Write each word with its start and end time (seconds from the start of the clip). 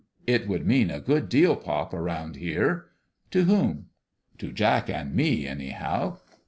"It 0.25 0.47
would 0.47 0.65
mean 0.65 0.89
a 0.89 0.99
good 0.99 1.29
deal, 1.29 1.55
pop, 1.55 1.93
around 1.93 2.35
here." 2.37 2.87
"To 3.29 3.43
whom?' 3.43 3.67
1 4.33 4.37
"To 4.39 4.51
Jack 4.51 4.89
and 4.89 5.13
me, 5.13 5.45
anyhow. 5.45 6.17